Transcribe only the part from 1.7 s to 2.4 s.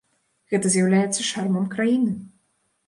краіны.